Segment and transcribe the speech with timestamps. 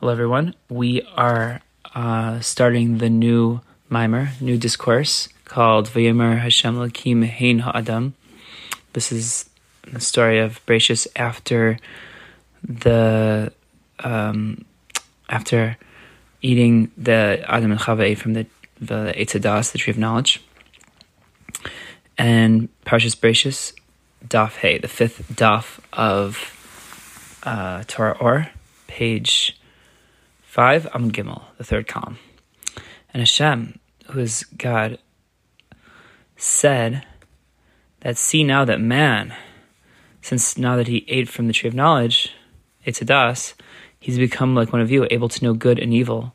[0.00, 0.54] Hello, everyone.
[0.70, 1.60] We are
[1.94, 3.60] uh, starting the new
[3.90, 8.14] mimer, new discourse called Vayomer Hashem Elokim Hein Ha'adam.
[8.94, 9.50] This is
[9.92, 11.76] the story of Bereshis after
[12.64, 13.52] the
[13.98, 14.64] um,
[15.28, 15.76] after
[16.40, 18.46] eating the Adam and Chava from the
[18.80, 20.42] the Eitz Hadas, the tree of knowledge,
[22.16, 23.74] and Parshas Bereshis,
[24.26, 28.48] Daf Hey, the fifth Daf of uh, Torah Ohr,
[28.86, 29.59] page
[30.50, 32.18] 5, Amud Gimel, the third column.
[33.14, 34.98] And Hashem, who is God,
[36.36, 37.06] said
[38.00, 39.32] that see now that man,
[40.22, 42.32] since now that he ate from the tree of knowledge,
[42.84, 43.54] Eitz Hadas,
[44.00, 46.34] he's become like one of you, able to know good and evil.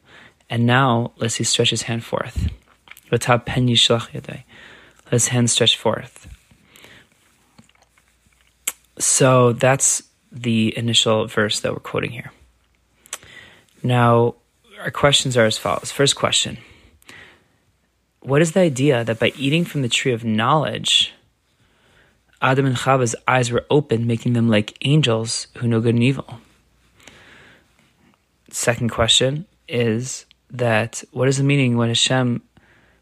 [0.50, 2.48] And now, lest he stretch his hand forth.
[3.12, 3.28] Let
[5.12, 6.30] his hand stretch forth.
[8.98, 12.32] So that's the initial verse that we're quoting here.
[13.86, 14.34] Now,
[14.82, 15.92] our questions are as follows.
[15.92, 16.58] First question
[18.22, 21.14] What is the idea that by eating from the tree of knowledge,
[22.42, 26.40] Adam and Chava's eyes were open, making them like angels who know good and evil?
[28.50, 32.42] Second question is that what is the meaning when Hashem,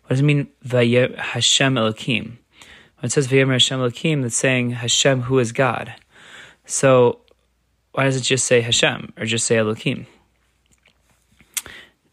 [0.02, 2.40] what does it mean, Hashem Elohim?
[3.00, 5.94] When it says Vayomer Hashem Elohim, that's saying Hashem who is God.
[6.66, 7.22] So
[7.94, 10.08] why does it just say Hashem or just say Elohim?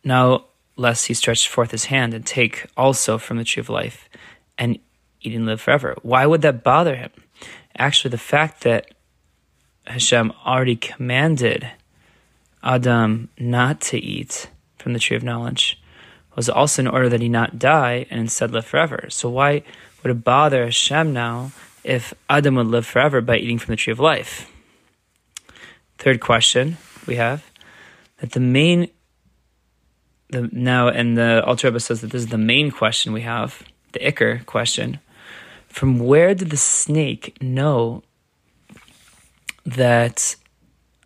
[0.04, 4.08] Now, lest he stretch forth his hand and take also from the tree of life
[4.56, 4.78] and
[5.20, 5.96] eat and live forever.
[6.02, 7.10] Why would that bother him?
[7.76, 8.92] Actually, the fact that
[9.86, 11.70] Hashem already commanded
[12.62, 15.80] Adam not to eat from the tree of knowledge
[16.36, 19.06] was also in order that he not die and instead live forever.
[19.10, 19.62] So why
[20.02, 21.52] would it bother Hashem now
[21.84, 24.50] if Adam would live forever by eating from the tree of life?
[25.98, 27.50] Third question we have
[28.18, 28.88] that the main
[30.30, 34.00] the, now, and the Rebbe says that this is the main question we have, the
[34.00, 35.00] Iker question.
[35.68, 38.02] From where did the snake know
[39.64, 40.36] that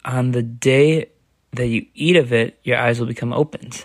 [0.05, 1.11] on the day
[1.53, 3.85] that you eat of it, your eyes will become opened?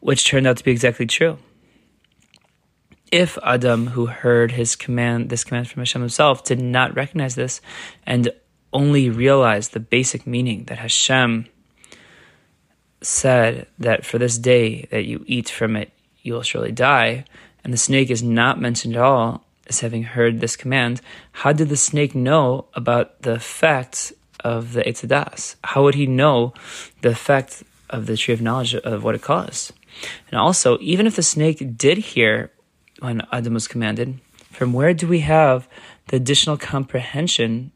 [0.00, 1.38] Which turned out to be exactly true.
[3.12, 7.60] If Adam, who heard his command, this command from Hashem himself, did not recognize this
[8.06, 8.30] and
[8.72, 11.46] only realize the basic meaning that Hashem
[13.02, 15.90] said that for this day that you eat from it,
[16.22, 17.24] you will surely die,
[17.64, 21.00] and the snake is not mentioned at all as having heard this command,
[21.32, 25.54] how did the snake know about the effect of the Eitz Hadas?
[25.64, 26.52] How would he know
[27.02, 29.72] the effect of the tree of knowledge of what it caused?
[30.30, 32.50] And also, even if the snake did hear
[32.98, 34.20] when Adam was commanded,
[34.50, 35.68] from where do we have
[36.08, 37.72] the additional comprehension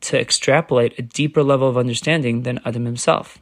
[0.00, 3.38] to extrapolate a deeper level of understanding than Adam himself.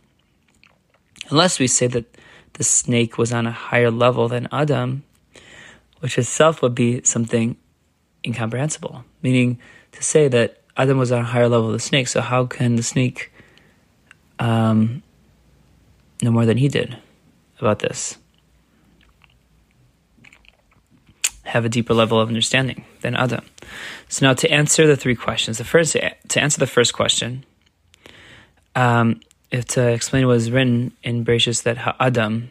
[1.31, 2.17] Unless we say that
[2.55, 5.05] the snake was on a higher level than Adam,
[6.01, 7.57] which itself would be something
[8.25, 9.05] incomprehensible.
[9.23, 9.59] Meaning
[9.93, 12.77] to say that Adam was on a higher level than the snake, so how can
[12.77, 13.33] the snake
[14.39, 15.03] um,
[16.23, 16.97] know more than he did
[17.59, 18.19] about this?
[21.47, 23.45] Have a deeper level of understanding than Adam.
[24.09, 27.45] So now to answer the three questions, the first to answer the first question,
[28.75, 29.21] um,
[29.51, 32.51] if to explain what is written in Bereshis that Adam,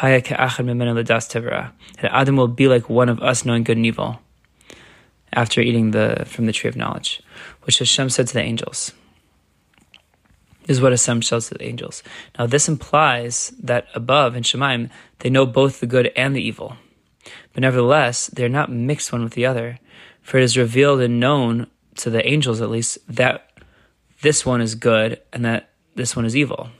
[0.00, 4.20] that Adam will be like one of us, knowing good and evil,
[5.32, 7.20] after eating the from the tree of knowledge,
[7.62, 8.92] which Hashem said to the angels.
[10.66, 12.04] This is what Hashem says to the angels.
[12.38, 16.76] Now, this implies that above in Shemaim they know both the good and the evil.
[17.52, 19.78] But nevertheless, they're not mixed one with the other,
[20.22, 23.50] for it is revealed and known to the angels at least that
[24.22, 26.70] this one is good and that this one is evil.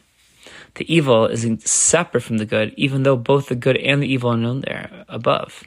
[0.75, 4.31] The evil is separate from the good, even though both the good and the evil
[4.31, 5.65] are known there above.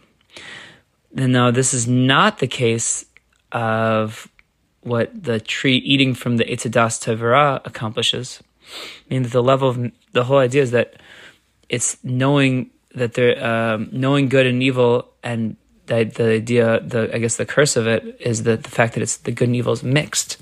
[1.15, 3.05] And now, this is not the case
[3.51, 4.27] of
[4.81, 8.41] what the tree eating from the Eitz Hadas Tevera accomplishes.
[9.09, 10.95] I mean, the level of the whole idea is that
[11.69, 17.19] it's knowing that they're um, knowing good and evil, and the, the idea, the I
[17.19, 19.73] guess the curse of it is that the fact that it's the good and evil
[19.73, 20.37] is mixed,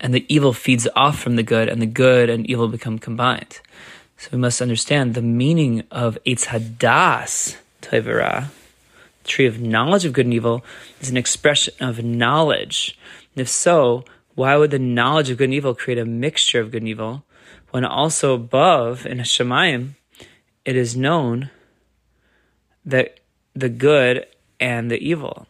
[0.00, 3.60] and the evil feeds off from the good, and the good and evil become combined.
[4.16, 8.48] So we must understand the meaning of Eitz Hadas Tevera,
[9.24, 10.64] tree of knowledge of good and evil,
[11.00, 12.98] is an expression of knowledge.
[13.34, 14.04] And if so,
[14.34, 17.24] why would the knowledge of good and evil create a mixture of good and evil
[17.70, 19.94] when also above in Hashemayim
[20.70, 21.50] it is known
[22.84, 23.18] that
[23.54, 24.24] the good
[24.60, 25.48] and the evil.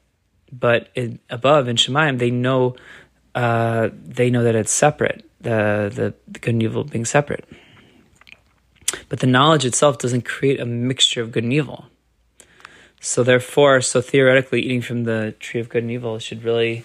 [0.50, 2.74] But in, above in Shemaim, they know
[3.34, 7.44] uh, they know that it's separate, the, the, the good and evil being separate.
[9.10, 11.84] But the knowledge itself doesn't create a mixture of good and evil.
[12.98, 16.84] So therefore, so theoretically, eating from the tree of good and evil should really,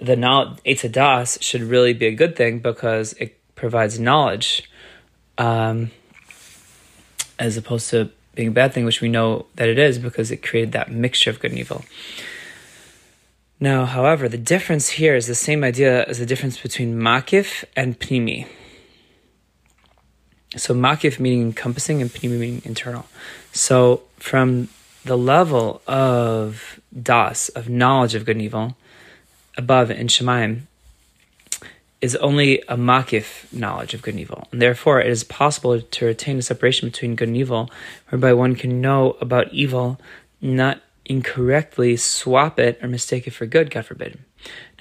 [0.00, 4.70] the knowledge, das should really be a good thing because it provides knowledge,
[5.38, 5.90] um,
[7.40, 10.42] as opposed to being a bad thing, which we know that it is because it
[10.42, 11.84] created that mixture of good and evil.
[13.58, 17.98] Now, however, the difference here is the same idea as the difference between makif and
[17.98, 18.46] pnimi.
[20.56, 23.06] So makif meaning encompassing and pnimi meaning internal.
[23.52, 24.68] So from
[25.04, 28.76] the level of das, of knowledge of good and evil,
[29.56, 30.62] above in Shemaim,
[32.00, 34.48] is only a makif knowledge of good and evil.
[34.52, 37.70] And therefore, it is possible to retain a separation between good and evil,
[38.08, 40.00] whereby one can know about evil,
[40.40, 44.18] not incorrectly swap it or mistake it for good, God forbid.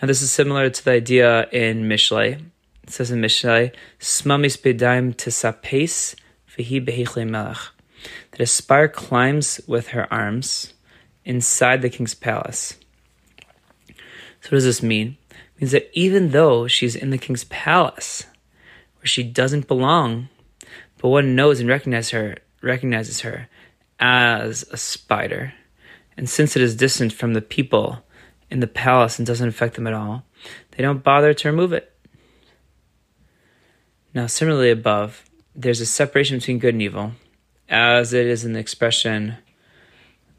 [0.02, 2.42] Now, this is similar to the idea in Mishlei.
[2.84, 6.16] It says in Mishlei, Smamis bedaim tisapes
[6.56, 7.58] v'hi behichle melech.
[8.32, 10.74] That a spire climbs with her arms
[11.26, 12.78] inside the king's palace.
[13.88, 15.18] So, what does this mean?
[15.60, 18.26] Means that even though she's in the king's palace,
[18.98, 20.30] where she doesn't belong,
[20.98, 23.50] but one knows and recognizes her, recognizes her
[24.00, 25.54] as a spider,
[26.16, 28.04] and since it is distant from the people
[28.50, 30.24] in the palace and doesn't affect them at all,
[30.72, 31.94] they don't bother to remove it.
[34.14, 37.12] Now, similarly above, there's a separation between good and evil,
[37.68, 39.36] as it is in the expression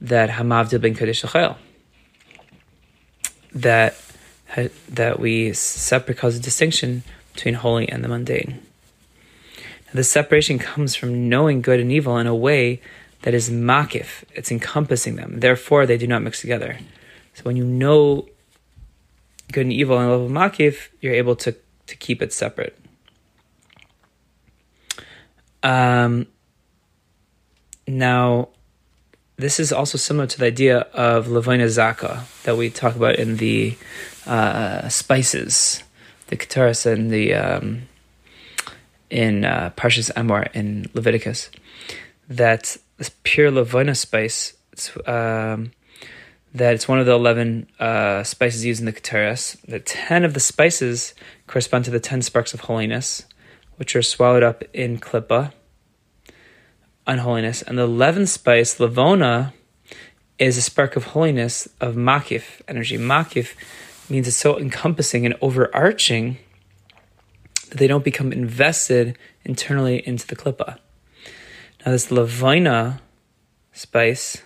[0.00, 1.56] that Hamavdil Kodesh L'chayil,
[3.52, 3.94] that
[4.88, 7.02] that we separate cause a distinction
[7.34, 8.60] between holy and the mundane.
[9.86, 12.80] Now, the separation comes from knowing good and evil in a way
[13.22, 15.40] that is makif, it's encompassing them.
[15.40, 16.78] Therefore, they do not mix together.
[17.34, 18.28] So when you know
[19.52, 21.54] good and evil on the level of makif, you're able to,
[21.86, 22.78] to keep it separate.
[25.62, 26.26] Um,
[27.86, 28.48] now,
[29.36, 33.36] this is also similar to the idea of Levona Zaka that we talk about in
[33.36, 33.76] the
[34.30, 35.82] uh, spices,
[36.28, 37.88] the Keturas and the um,
[39.10, 41.50] in uh, Parshas Emor in Leviticus,
[42.28, 44.54] that this pure Levona spice.
[44.72, 45.72] It's, um,
[46.52, 49.60] that it's one of the 11 uh, spices used in the Keturas.
[49.62, 51.14] The 10 of the spices
[51.46, 53.24] correspond to the 10 sparks of holiness,
[53.76, 55.52] which are swallowed up in Klippa,
[57.06, 57.62] unholiness.
[57.62, 59.52] And the 11th spice, Levona,
[60.40, 62.98] is a spark of holiness of Makif energy.
[62.98, 63.54] Makif
[64.10, 66.38] means it's so encompassing and overarching
[67.68, 70.78] that they don't become invested internally into the Klippa.
[71.84, 73.00] Now, this Levona
[73.72, 74.42] spice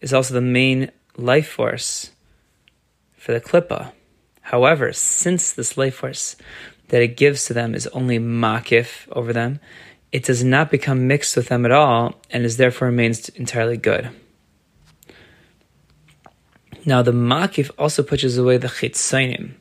[0.00, 2.10] is also the main life force
[3.16, 3.92] for the Klippa.
[4.40, 6.36] However, since this life force
[6.88, 9.60] that it gives to them is only makif over them,
[10.12, 14.10] it does not become mixed with them at all and is therefore remains entirely good.
[16.86, 19.54] Now, the makif also pushes away the chitzonim,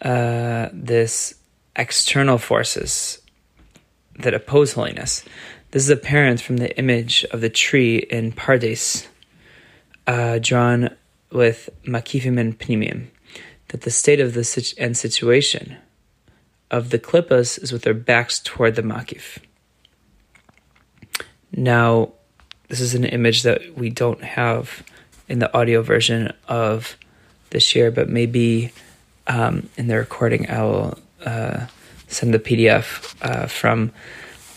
[0.00, 1.34] uh, this
[1.76, 3.20] external forces
[4.18, 5.24] that oppose holiness.
[5.70, 9.06] This is apparent from the image of the tree in Pardes,
[10.06, 10.96] uh, drawn
[11.30, 13.08] with makifim and pnimim,
[13.68, 15.76] that the state of the and situation
[16.70, 19.38] of the klippas is with their backs toward the makif.
[21.52, 22.12] Now,
[22.68, 24.82] this is an image that we don't have
[25.28, 26.96] in the audio version of
[27.50, 28.72] this year, but maybe
[29.26, 31.66] um, in the recording I will uh,
[32.08, 33.92] send the PDF uh, from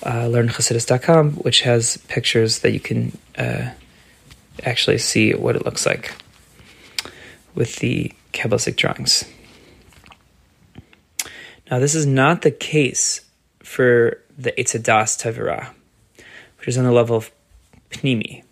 [0.04, 3.70] uh, learnchassidus.com, which has pictures that you can uh,
[4.64, 6.14] actually see what it looks like
[7.54, 9.26] with the Kabbalistic drawings.
[11.70, 13.22] Now, this is not the case
[13.60, 15.74] for the Eitzadas Tevera,
[16.58, 17.32] which is on the level of
[17.92, 18.44] Pnimi.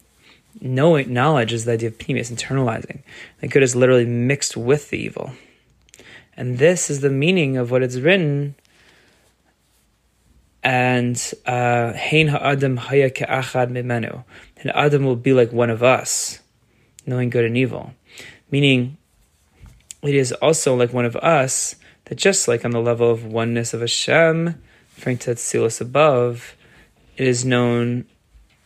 [0.61, 3.01] Knowing knowledge is the idea of Pnimi, it's internalizing.
[3.39, 5.31] The good is literally mixed with the evil.
[6.35, 8.55] And this is the meaning of what it's written
[10.63, 14.23] and uh, Hein ha'adam haya ke'achad mimenu.
[14.57, 16.39] And Adam will be like one of us,
[17.05, 17.93] knowing good and evil.
[18.51, 18.97] Meaning,
[20.01, 21.75] it is also like one of us
[22.05, 24.61] that just like on the level of oneness of Hashem,
[24.95, 26.55] referring to Atzilus above,
[27.15, 28.05] it is known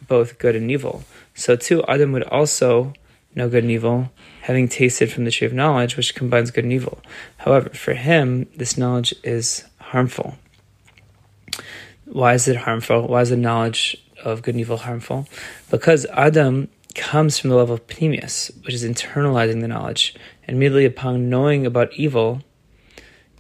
[0.07, 1.03] both good and evil.
[1.33, 2.93] So too, Adam would also
[3.35, 4.11] know good and evil,
[4.41, 6.99] having tasted from the tree of knowledge, which combines good and evil.
[7.37, 10.37] However, for him, this knowledge is harmful.
[12.05, 13.07] Why is it harmful?
[13.07, 15.27] Why is the knowledge of good and evil harmful?
[15.71, 20.15] Because Adam comes from the level of pnimius, which is internalizing the knowledge.
[20.47, 22.41] And immediately upon knowing about evil,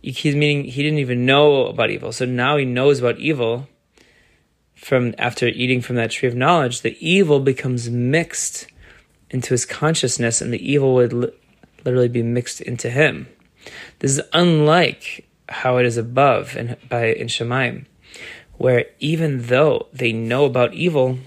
[0.03, 2.11] He's meaning he didn't even know about evil.
[2.11, 3.69] So now he knows about evil
[4.83, 6.81] from after eating from that tree of knowledge.
[6.81, 8.67] The evil becomes mixed
[9.29, 11.31] into his consciousness, and the evil would li-
[11.85, 13.27] literally be mixed into him.
[13.99, 17.85] This is unlike how it is above and by in Shemaim,
[18.57, 21.17] where even though they know about evil,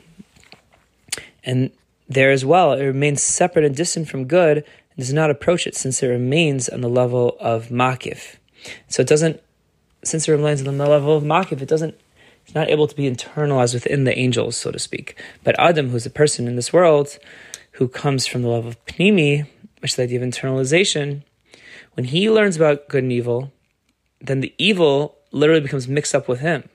[1.42, 1.70] and
[2.08, 5.74] there as well, it remains separate and distant from good and does not approach it
[5.74, 8.36] since it remains on the level of makif.
[8.88, 9.40] So it doesn't,
[10.04, 11.98] since it remains on the level of makif, it doesn't,
[12.54, 15.20] not able to be internalized within the angels, so to speak.
[15.44, 17.18] But Adam, who's a person in this world
[17.72, 19.46] who comes from the level of pnimi,
[19.80, 21.22] which is the idea of internalization,
[21.94, 23.52] when he learns about good and evil,
[24.20, 26.68] then the evil literally becomes mixed up with him.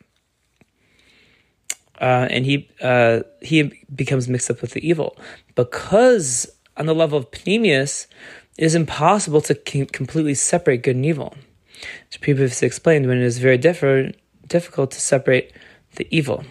[1.99, 5.15] Uh, and he uh, he becomes mixed up with the evil
[5.53, 8.07] because on the level of pnimius,
[8.57, 11.35] it is impossible to completely separate good and evil.
[12.11, 14.15] As previously explained, when it is very different,
[14.51, 15.53] difficult to separate
[15.95, 16.43] the evil.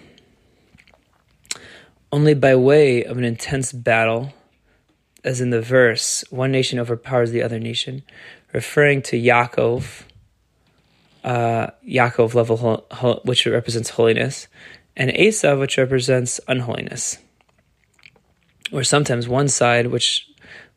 [2.10, 4.32] Only by way of an intense battle,
[5.22, 8.02] as in the verse, one nation overpowers the other nation,
[8.52, 10.04] referring to Yaakov,
[11.22, 14.48] uh, Yaakov level, which represents holiness,
[14.96, 17.18] and Esav, which represents unholiness.
[18.72, 20.26] Or sometimes one side, which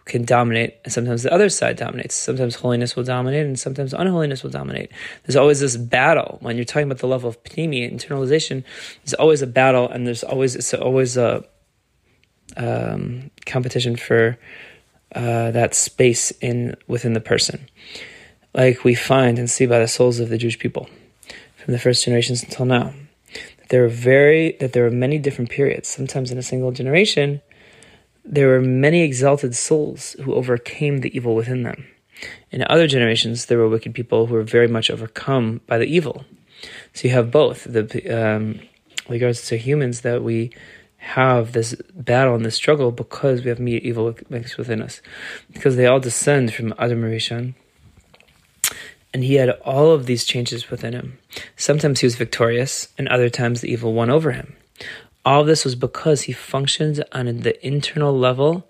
[0.05, 2.15] can dominate, and sometimes the other side dominates.
[2.15, 4.91] Sometimes holiness will dominate, and sometimes unholiness will dominate.
[5.25, 8.63] There's always this battle when you're talking about the level of pnimi, internalization.
[9.03, 11.43] There's always a battle, and there's always it's always a
[12.57, 14.37] um, competition for
[15.15, 17.69] uh, that space in within the person,
[18.53, 20.89] like we find and see by the souls of the Jewish people
[21.63, 22.93] from the first generations until now
[23.59, 25.87] That there are very that there are many different periods.
[25.87, 27.41] Sometimes in a single generation,
[28.23, 31.85] there were many exalted souls who overcame the evil within them.
[32.51, 36.25] In other generations, there were wicked people who were very much overcome by the evil.
[36.93, 37.65] So you have both.
[37.65, 38.59] The um,
[39.09, 40.51] regards to humans that we
[40.97, 45.01] have this battle and this struggle because we have evil mixed within us,
[45.51, 47.55] because they all descend from Adam Rishon,
[49.13, 51.19] and he had all of these changes within him.
[51.57, 54.55] Sometimes he was victorious, and other times the evil won over him.
[55.25, 58.67] All this was because he functioned on the internal level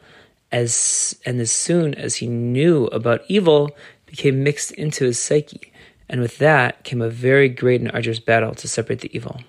[0.51, 3.71] as and as soon as he knew about evil
[4.05, 5.73] became mixed into his psyche,
[6.07, 9.41] and with that came a very great and arduous battle to separate the evil.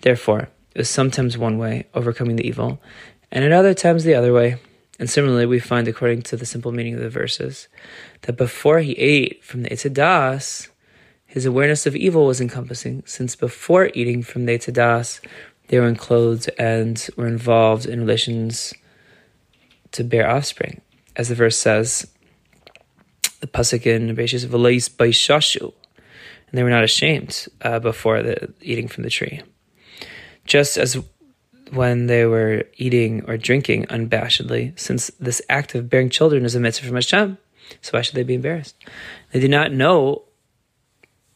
[0.00, 2.80] Therefore, it was sometimes one way, overcoming the evil,
[3.30, 4.56] and at other times the other way,
[4.98, 7.68] and similarly, we find, according to the simple meaning of the verses,
[8.22, 10.68] that before he ate from the Eitzadas,
[11.26, 15.20] his awareness of evil was encompassing, since before eating from the Eitzadas,
[15.70, 18.74] they were enclosed and were involved in relations
[19.92, 20.80] to bear offspring.
[21.14, 22.08] As the verse says,
[23.38, 24.90] the pasuk in Bereshit V'leis
[25.62, 29.42] and they were not ashamed uh, before the eating from the tree.
[30.44, 30.98] Just as
[31.70, 36.60] when they were eating or drinking unabashedly, since this act of bearing children is a
[36.60, 37.38] mitzvah from Hashem.
[37.80, 38.74] So why should they be embarrassed?
[39.30, 40.24] They do not know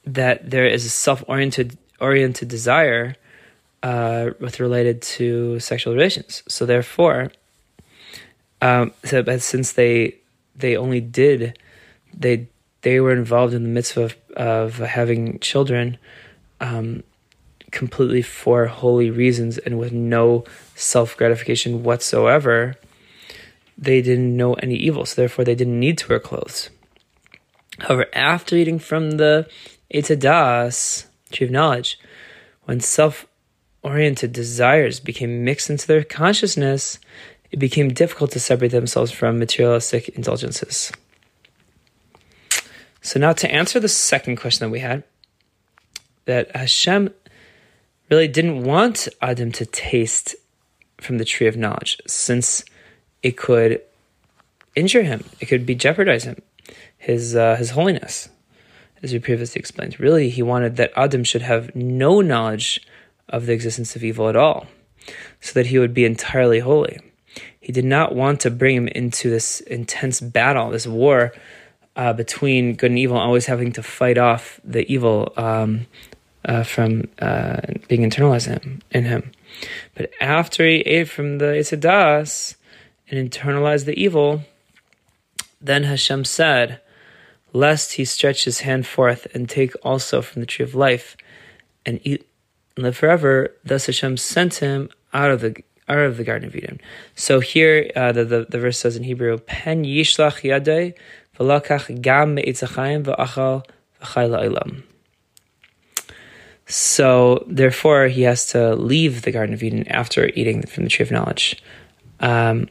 [0.04, 3.14] that there is a self-oriented oriented desire
[3.84, 6.42] uh, with related to sexual relations.
[6.48, 7.30] So therefore,
[8.62, 10.16] um, so, but since they
[10.56, 11.58] they only did
[12.14, 12.48] they
[12.80, 15.98] they were involved in the midst of, of having children.
[16.60, 17.02] Um,
[17.72, 20.44] completely for holy reasons and with no
[20.76, 22.76] self gratification whatsoever,
[23.76, 26.70] they didn't know any evil, so therefore they didn't need to wear clothes.
[27.80, 29.50] However, after eating from the
[29.92, 31.98] Eitzadas, tree of knowledge,
[32.62, 33.26] when self
[33.84, 36.98] oriented desires became mixed into their consciousness,
[37.52, 40.90] it became difficult to separate themselves from materialistic indulgences.
[43.02, 45.04] So, now to answer the second question that we had,
[46.24, 47.10] that Hashem
[48.10, 50.34] really didn't want Adam to taste
[50.98, 52.64] from the tree of knowledge since
[53.22, 53.82] it could
[54.74, 56.40] injure him, it could be jeopardize him,
[56.96, 58.30] his uh, his holiness,
[59.02, 60.00] as we previously explained.
[60.00, 62.80] Really, he wanted that Adam should have no knowledge
[63.28, 64.66] of the existence of evil at all,
[65.40, 66.98] so that he would be entirely holy.
[67.60, 71.32] He did not want to bring him into this intense battle, this war
[71.96, 75.86] uh, between good and evil, always having to fight off the evil um,
[76.44, 79.32] uh, from uh, being internalized in him, in him.
[79.94, 82.56] But after he ate from the Eitzadas
[83.08, 84.42] and internalized the evil,
[85.60, 86.80] then Hashem said,
[87.52, 91.16] Lest he stretch his hand forth and take also from the tree of life
[91.86, 92.26] and eat
[92.76, 93.54] live forever.
[93.64, 95.56] Thus Hashem sent him out of the
[95.88, 96.80] out of the Garden of Eden.
[97.14, 100.94] So here uh, the, the, the verse says in Hebrew, Pen yishlach yadei
[101.38, 103.66] v'lakach gam me'itzachayim v'achal
[104.00, 104.82] chayla ilam.
[106.66, 111.04] So therefore, he has to leave the Garden of Eden after eating from the tree
[111.04, 111.62] of knowledge.
[112.20, 112.68] Um,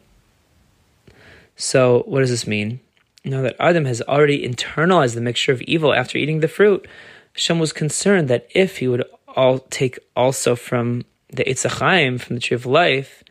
[1.56, 2.80] so what does this mean?
[3.24, 6.88] Now that Adam has already internalized the mixture of evil after eating the fruit,
[7.34, 12.36] Hashem was concerned that if he would all take also from the Eitz Chaim, from
[12.36, 13.24] the tree of life,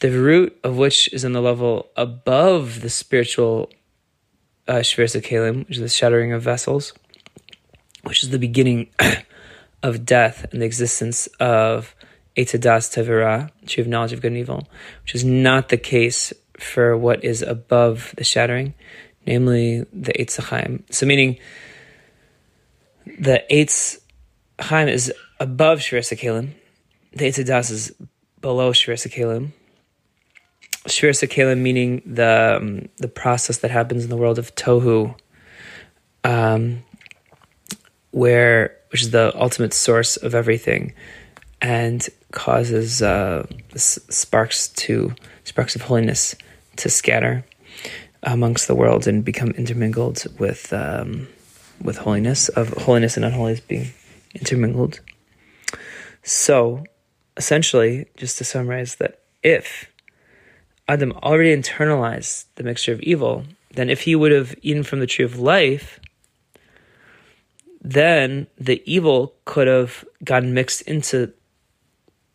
[0.00, 3.70] the root of which is in the level above the spiritual
[4.68, 6.92] uh, Kalim, which is the shattering of vessels,
[8.02, 8.88] which is the beginning
[9.82, 11.94] of death and the existence of
[12.36, 14.68] Etadas Tevera, tree of knowledge of good and evil,
[15.02, 18.74] which is not the case for what is above the shattering,
[19.26, 20.84] namely the Eitz Chaim.
[20.90, 21.38] So, meaning
[23.04, 23.98] the Eitz
[24.58, 26.50] Chaim is above Shviras Kalim,
[27.12, 27.92] the Eitz is
[28.40, 29.50] below Shviras Kalim.
[30.86, 35.16] Shviras Kalim meaning the um, the process that happens in the world of Tohu,
[36.22, 36.84] um,
[38.12, 40.94] where which is the ultimate source of everything,
[41.60, 43.44] and causes uh,
[43.74, 46.36] sparks to sparks of holiness
[46.76, 47.44] to scatter
[48.22, 51.26] amongst the world and become intermingled with um,
[51.82, 53.92] with holiness of holiness and unholiness being
[54.34, 55.00] intermingled.
[56.22, 56.84] So,
[57.36, 59.90] essentially, just to summarize, that if
[60.88, 65.06] Adam already internalized the mixture of evil, then if he would have eaten from the
[65.06, 65.98] tree of life,
[67.80, 71.32] then the evil could have gotten mixed into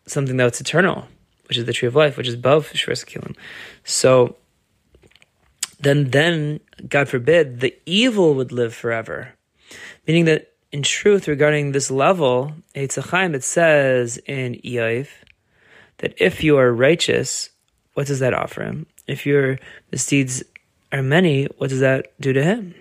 [0.05, 1.07] something that's eternal,
[1.47, 3.35] which is the tree of life, which is above Shviras
[3.83, 4.35] So
[5.79, 9.33] then, then God forbid, the evil would live forever,
[10.07, 15.07] meaning that in truth, regarding this level, Eitz it says in Eiv
[15.99, 17.49] that if you are righteous,
[17.93, 18.85] what does that offer him?
[19.07, 19.59] If your
[19.91, 20.43] misdeeds
[20.91, 22.75] are many, what does that do to him?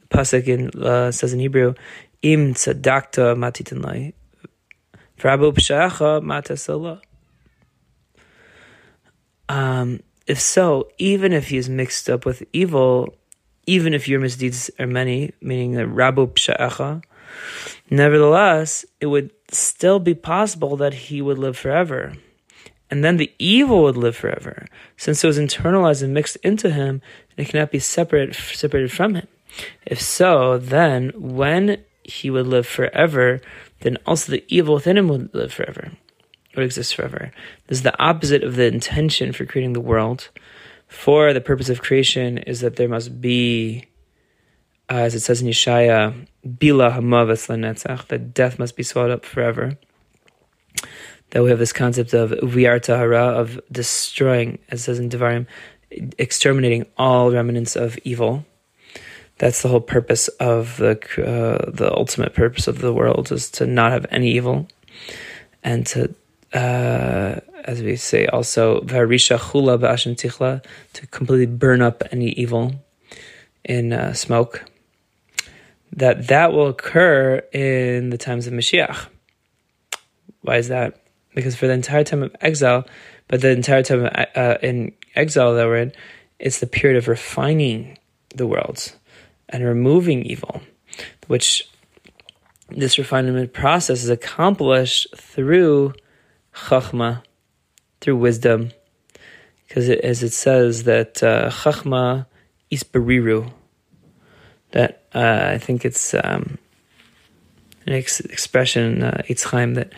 [0.00, 1.74] The pasuk in uh, says in Hebrew,
[2.22, 4.14] "Im tzadakta matitin lai,
[5.18, 7.00] v'rabu p'shacha matasala."
[9.48, 13.14] Um, if so, even if he is mixed up with evil,
[13.66, 17.02] even if your misdeeds are many, meaning the rabu p'shacha,
[17.90, 22.14] Nevertheless, it would still be possible that he would live forever.
[22.90, 27.02] And then the evil would live forever, since it was internalized and mixed into him,
[27.36, 29.28] and it cannot be separated, separated from him.
[29.86, 33.40] If so, then when he would live forever,
[33.80, 35.92] then also the evil within him would live forever,
[36.56, 37.30] would exist forever.
[37.66, 40.30] This is the opposite of the intention for creating the world.
[40.86, 43.87] For the purpose of creation is that there must be
[44.88, 49.78] as it says in Yeshaya, Bila Hamavas Lanetzach, that death must be swallowed up forever.
[51.30, 55.46] That we have this concept of Viar Tahara, of destroying, as it says in Devarim,
[56.16, 58.46] exterminating all remnants of evil.
[59.36, 63.66] That's the whole purpose of the uh, the ultimate purpose of the world is to
[63.66, 64.66] not have any evil,
[65.62, 66.12] and to,
[66.54, 72.74] uh, as we say, also varisha chula tichla to completely burn up any evil
[73.64, 74.64] in uh, smoke
[75.92, 79.06] that that will occur in the times of Mashiach.
[80.42, 81.02] Why is that?
[81.34, 82.86] Because for the entire time of exile,
[83.28, 85.92] but the entire time of, uh, in exile that we're in,
[86.38, 87.98] it's the period of refining
[88.34, 88.92] the world
[89.48, 90.60] and removing evil,
[91.26, 91.68] which
[92.70, 95.94] this refinement process is accomplished through
[96.54, 97.22] chachma,
[98.00, 98.70] through wisdom,
[99.66, 102.26] because as it says that uh, chachma
[102.70, 103.50] is beriru,
[104.72, 106.58] that uh, I think it's um,
[107.86, 109.92] an ex- expression uh, Chaim that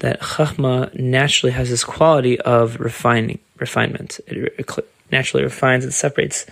[0.00, 4.20] that chachma naturally has this quality of refining refinement.
[4.26, 4.68] It,
[5.10, 6.44] naturally refines and separates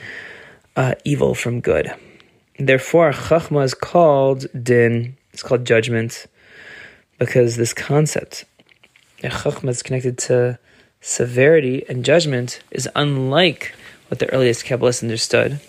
[0.77, 1.93] uh, evil from good.
[2.59, 5.17] Therefore, chachma is called din.
[5.33, 6.27] It's called judgment
[7.19, 8.45] because this concept,
[9.23, 10.59] chachma is connected to
[11.01, 13.75] severity and judgment, is unlike
[14.09, 15.61] what the earliest Kabbalists understood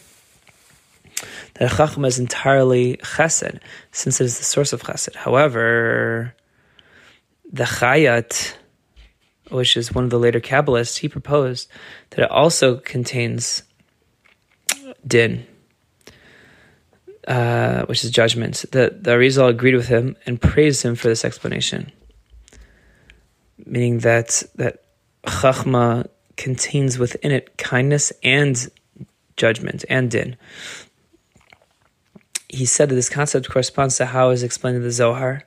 [1.63, 3.57] that Chachma is entirely chesed,
[3.93, 5.15] since it is the source of chesed.
[5.15, 6.35] However,
[7.49, 8.53] the Chayat,
[9.49, 11.69] which is one of the later Kabbalists, he proposed
[12.09, 13.63] that it also contains
[15.07, 15.47] din,
[17.29, 18.65] uh, which is judgment.
[18.71, 21.93] The, the Arizal agreed with him and praised him for this explanation,
[23.65, 24.83] meaning that that
[25.25, 28.69] Chachma contains within it kindness and
[29.37, 30.35] judgment and din
[32.53, 35.43] he said that this concept corresponds to how is explained in the Zohar,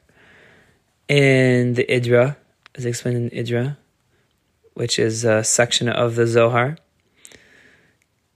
[1.07, 2.37] in the Idra,
[2.75, 3.77] as explained in Idra,
[4.75, 6.77] which is a section of the Zohar,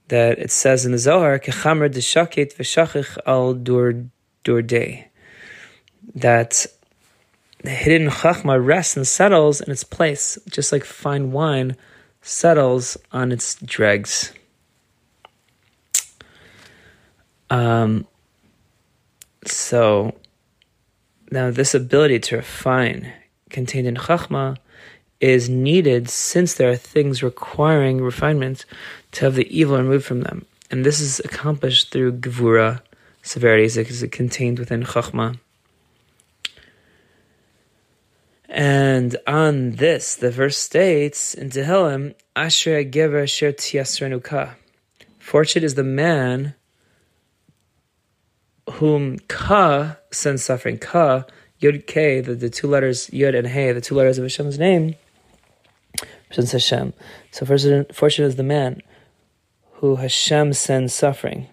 [0.07, 4.05] that it says in the Zohar, "Kechamer deshaket v'shachich al dur
[4.45, 5.05] durdei,"
[6.15, 6.65] that
[7.63, 11.75] the hidden chachma rests and settles in its place, just like fine wine
[12.21, 14.31] settles on its dregs.
[17.49, 18.07] Um,
[19.45, 20.15] so
[21.31, 23.11] now this ability to refine
[23.49, 24.57] contained in chachma
[25.19, 28.65] is needed since there are things requiring refinement
[29.11, 30.45] to have the evil removed from them.
[30.71, 32.81] And this is accomplished through gevura,
[33.21, 35.37] severity, it contained within chachma.
[38.49, 44.55] And on this, the verse states in Tehillim, Asher Gever Asher Tiasrenuka.
[45.19, 46.55] Fortunate is the man
[48.71, 50.77] whom Ka sends suffering.
[50.77, 51.25] Ka,
[51.61, 54.95] Yud K, the, the two letters Yud and hey, the two letters of Hashem's name,
[56.29, 56.93] represents Hashem.
[57.31, 58.81] So fortunate is the man
[59.73, 61.47] who Hashem sends suffering.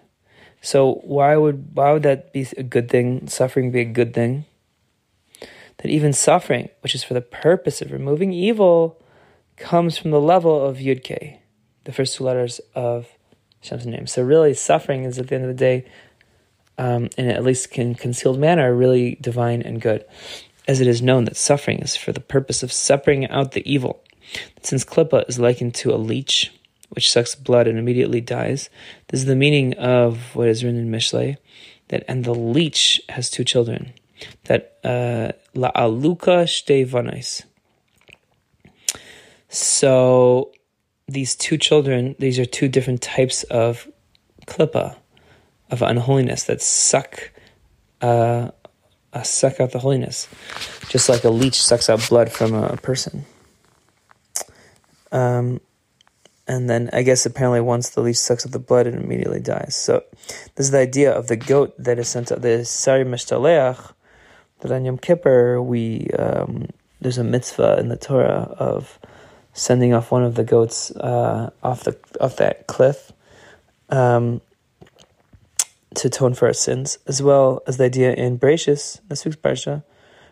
[0.61, 3.27] So why would why would that be a good thing?
[3.27, 4.45] Suffering be a good thing?
[5.79, 9.01] that even suffering, which is for the purpose of removing evil,
[9.57, 11.37] comes from the level of Yud
[11.85, 13.07] the first two letters of
[13.61, 14.05] Hashem's name.
[14.05, 15.85] So really, suffering is at the end of the day,
[16.79, 20.05] um, in at least in concealed manner, really divine and good,
[20.67, 24.01] as it is known that suffering is for the purpose of separating out the evil.
[24.63, 26.53] Since Klippa is likened to a leech,
[26.89, 28.69] which sucks blood and immediately dies,
[29.09, 31.37] this is the meaning of what is written in Mishlei,
[31.89, 33.93] that and the leech has two children
[34.45, 37.43] that uh, la aluka shte
[39.49, 40.51] So
[41.07, 43.87] these two children, these are two different types of
[44.45, 44.95] klippa,
[45.69, 47.31] of unholiness that suck,
[48.01, 48.51] uh,
[49.13, 50.27] uh, suck out the holiness,
[50.89, 53.25] just like a leech sucks out blood from a person.
[55.11, 55.61] Um,
[56.47, 59.75] and then I guess apparently once the leech sucks up the blood, it immediately dies.
[59.75, 60.03] So
[60.55, 63.93] this is the idea of the goat that is sent out, the sari meshtaleach,
[64.59, 66.67] that on Yom Kippur we um,
[67.01, 68.99] there's a mitzvah in the Torah of
[69.53, 73.11] sending off one of the goats uh, off the off that cliff
[73.89, 74.41] um,
[75.95, 79.83] to atone for our sins, as well as the idea in Bereshis, this week's parsha.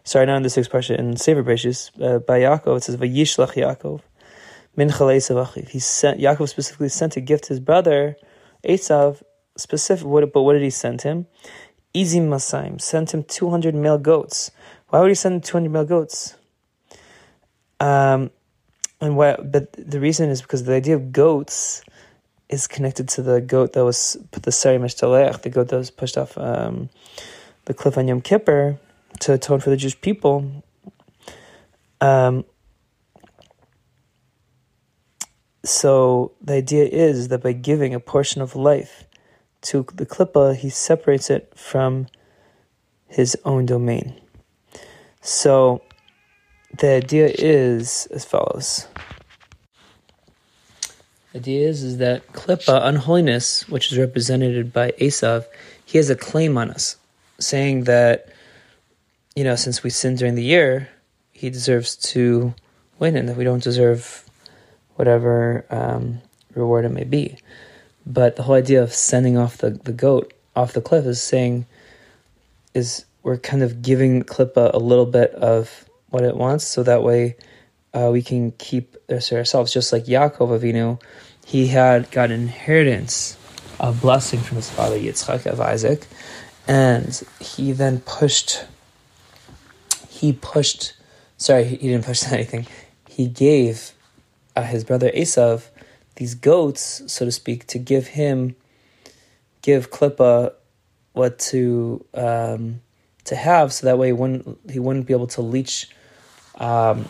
[0.04, 3.54] Sorry, not in this week's parsha, in Sefer Bereshis, uh, by Yaakov, it says Vayishlach
[3.54, 4.02] Yaakov
[4.78, 5.70] min achiv.
[5.70, 8.16] He sent Yaakov specifically sent a gift to his brother
[8.64, 9.22] Esav.
[9.58, 11.26] Specific, what, but what did he send him?
[11.92, 14.52] Easy Masaim sent him 200 male goats.
[14.90, 16.36] Why would he send 200 male goats?
[17.80, 18.30] Um,
[19.02, 21.82] and why, But the reason is because the idea of goats
[22.50, 25.92] is connected to the goat that was put the Sari Meshtalech, the goat that was
[25.92, 26.90] pushed off um,
[27.66, 28.80] the cliff on Yom Kippur
[29.20, 30.64] to atone for the Jewish people.
[32.00, 32.46] Um,
[35.64, 39.04] so the idea is that by giving a portion of life
[39.64, 42.08] to the klippa, he separates it from
[43.08, 44.16] his own domain.
[45.22, 45.82] So
[46.78, 48.88] the idea is as follows.
[51.36, 55.46] Idea is, is that klippa, unholiness, which is represented by Esav,
[55.86, 56.96] he has a claim on us,
[57.40, 58.30] saying that,
[59.36, 60.90] you know, since we sinned during the year,
[61.32, 62.54] he deserves to
[62.98, 64.24] win and that we don't deserve
[64.96, 66.22] whatever um,
[66.56, 67.38] reward it may be.
[68.06, 71.66] But the whole idea of sending off the, the goat off the cliff is saying,
[72.74, 77.04] is we're kind of giving Klippa a little bit of what it wants, so that
[77.04, 77.36] way
[77.98, 79.74] uh, we can keep this ourselves.
[79.74, 81.02] Just like Yaakov Avinu,
[81.46, 83.38] he had got inheritance,
[83.80, 86.06] a blessing from his father Yitzchak of Isaac,
[86.68, 88.66] and he then pushed.
[90.10, 90.94] He pushed.
[91.38, 92.68] Sorry, he didn't push anything.
[93.10, 93.94] He gave
[94.56, 95.70] uh, his brother Esav
[96.18, 98.56] these goats, so to speak, to give him,
[99.62, 100.54] give Klippa
[101.14, 102.82] what to um,
[103.24, 105.90] to have, so that way he wouldn't, he wouldn't be able to leech
[106.60, 107.08] um,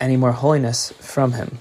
[0.00, 1.58] any more holiness from him.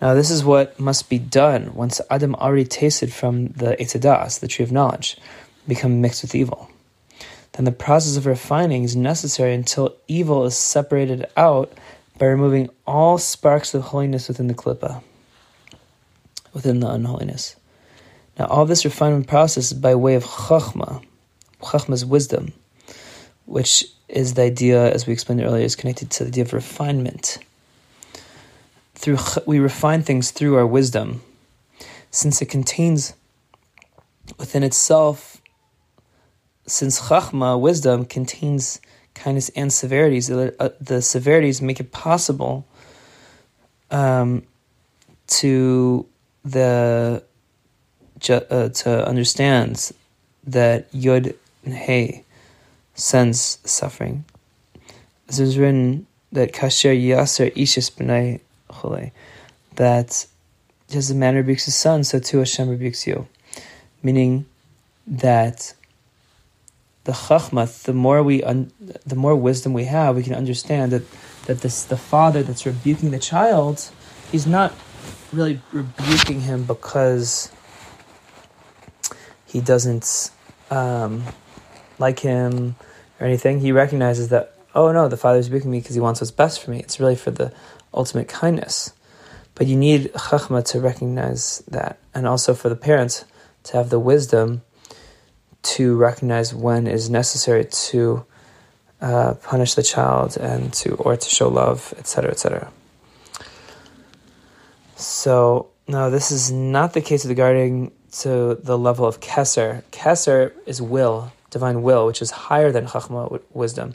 [0.00, 4.48] Now, this is what must be done once Adam already tasted from the Etadas, the
[4.48, 5.16] tree of knowledge,
[5.66, 6.68] become mixed with evil.
[7.52, 11.72] Then the process of refining is necessary until evil is separated out
[12.18, 15.02] by removing all sparks of holiness within the klippa,
[16.52, 17.56] within the unholiness.
[18.38, 21.04] Now, all this refinement process is by way of chachma.
[21.62, 22.52] Chachma's wisdom,
[23.46, 27.38] which is the idea, as we explained earlier, is connected to the idea of refinement.
[28.94, 31.22] Through we refine things through our wisdom,
[32.10, 33.14] since it contains
[34.38, 35.40] within itself,
[36.66, 38.80] since chachma, wisdom, contains
[39.14, 40.28] kindness and severities.
[40.28, 42.66] The, uh, the severities make it possible
[43.90, 44.42] um,
[45.26, 46.06] to
[46.44, 47.22] the
[48.28, 49.92] uh, to understand
[50.46, 52.24] that Yud and Hey,
[52.94, 54.24] sends suffering.
[55.28, 59.12] It is written that kasher yaser ishis b'nai chole,
[59.76, 60.26] that
[60.88, 63.26] just as a man rebukes his son, so too Hashem rebukes you.
[64.02, 64.46] Meaning
[65.06, 65.74] that
[67.04, 68.70] the chachma, the more we, un,
[69.06, 71.02] the more wisdom we have, we can understand that
[71.46, 73.90] that this the father that's rebuking the child,
[74.30, 74.74] he's not
[75.32, 77.50] really rebuking him because
[79.46, 80.30] he doesn't
[80.70, 81.24] um,
[81.98, 82.76] like him
[83.20, 83.60] or anything.
[83.60, 86.62] He recognizes that oh no, the Father is rebuking me because he wants what's best
[86.62, 86.80] for me.
[86.80, 87.52] It's really for the
[87.92, 88.92] ultimate kindness.
[89.54, 93.24] But you need chachma to recognize that, and also for the parents
[93.64, 94.62] to have the wisdom
[95.62, 98.24] to recognize when is necessary to
[99.00, 102.72] uh, punish the child and to or to show love, etc., etc.
[104.96, 109.82] So no, this is not the case regarding to the level of kesser.
[109.90, 113.94] Kesser is will, divine will, which is higher than chachma wisdom,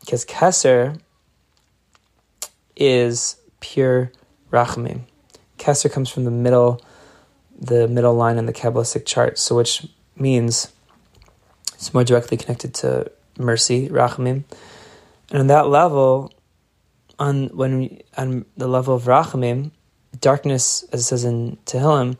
[0.00, 1.00] because keser
[2.76, 4.12] is pure
[4.52, 5.00] rachamim.
[5.58, 6.80] Keser comes from the middle,
[7.58, 10.70] the middle line in the Kabbalistic chart, so which means
[11.74, 14.44] it's more directly connected to mercy, rachamim,
[15.30, 16.32] and on that level,
[17.18, 19.70] on when we, on the level of rachamim,
[20.20, 22.16] darkness, as it says in Tehillim,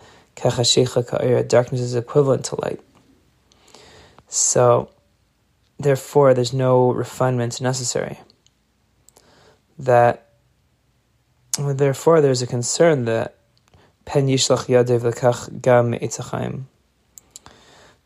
[1.48, 2.80] darkness is equivalent to light.
[4.28, 4.90] So,
[5.78, 8.20] therefore, there's no refinement necessary.
[9.78, 10.28] That,
[11.58, 13.36] therefore, there's a concern that
[14.04, 16.66] pen yishlach yadev lekach gam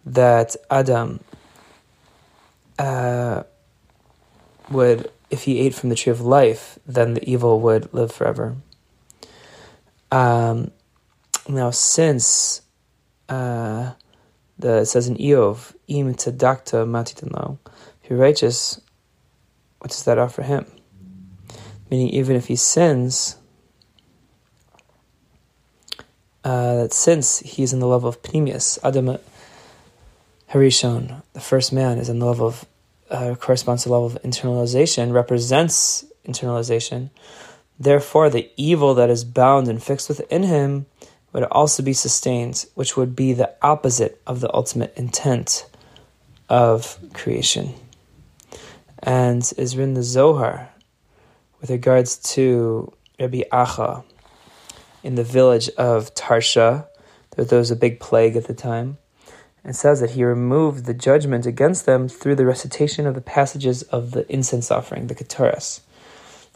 [0.05, 1.21] that Adam
[2.79, 3.43] uh,
[4.71, 8.57] would, if he ate from the tree of life, then the evil would live forever.
[10.11, 10.73] Um,
[11.49, 12.63] now, since
[13.29, 13.93] uh,
[14.59, 17.59] the it says in Eov, im tadakta matitanlo,
[18.03, 18.81] if you're righteous,
[19.79, 20.67] what does that offer him?
[21.91, 23.37] Meaning, even if he sins,
[26.45, 29.19] uh, that since he's in the level of Pnimius, Adam
[30.51, 32.67] Harishon, the first man, is in the level of
[33.11, 37.11] uh, corresponds to the level of internalization, represents internalization.
[37.79, 40.87] Therefore, the evil that is bound and fixed within him
[41.33, 45.67] would also be sustained, which would be the opposite of the ultimate intent
[46.53, 47.73] of creation.
[49.03, 50.69] And is written the Zohar
[51.61, 54.05] with regards to Rabbi Acha
[55.03, 56.87] in the village of Tarsha.
[57.37, 58.99] There was a big plague at the time.
[59.65, 63.83] It says that he removed the judgment against them through the recitation of the passages
[63.85, 65.81] of the incense offering, the Keturas.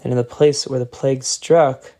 [0.05, 1.95] And in the place where the plague struck,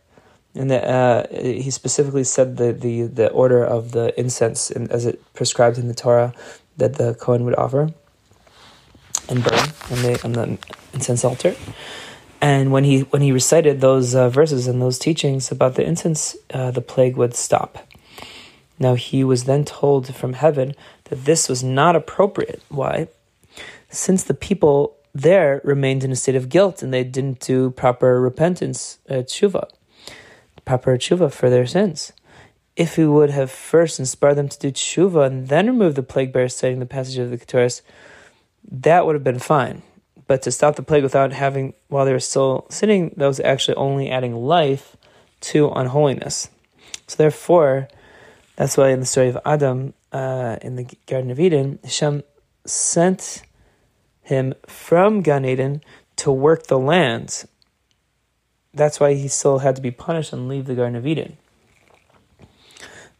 [0.53, 5.05] and the, uh, he specifically said the, the, the order of the incense in, as
[5.07, 6.33] it prescribed in the Torah
[6.77, 7.89] that the Kohen would offer
[9.29, 9.59] and burn
[9.91, 10.57] on the, on the
[10.93, 11.55] incense altar.
[12.39, 16.35] And when he when he recited those uh, verses and those teachings about the incense,
[16.53, 17.79] uh, the plague would stop.
[18.77, 22.61] Now he was then told from heaven that this was not appropriate.
[22.69, 23.07] Why?
[23.89, 28.21] Since the people there remained in a state of guilt and they didn't do proper
[28.21, 29.67] repentance, uh, tshuva,
[30.63, 32.13] proper tshuva for their sins.
[32.77, 36.31] If he would have first inspired them to do tshuva and then remove the plague
[36.31, 37.81] by reciting the passage of the Keturas,
[38.71, 39.81] that would have been fine.
[40.27, 43.77] But to stop the plague without having, while they were still sitting, that was actually
[43.77, 44.95] only adding life
[45.39, 46.49] to unholiness.
[47.07, 47.87] So therefore,
[48.55, 52.21] that's why in the story of Adam uh, in the Garden of Eden, Hashem
[52.65, 53.41] sent
[54.21, 55.81] him from Gan Eden
[56.17, 57.45] to work the land.
[58.71, 61.37] That's why he still had to be punished and leave the Garden of Eden.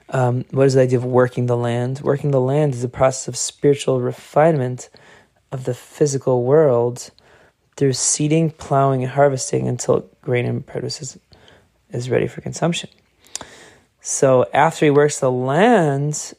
[0.10, 2.02] Um, what is the idea of working the land?
[2.02, 4.90] Working the land is a process of spiritual refinement
[5.52, 7.12] of the physical world
[7.76, 11.20] through seeding, plowing, and harvesting until grain and produce is,
[11.90, 12.90] is ready for consumption.
[14.02, 16.34] So after he works the land,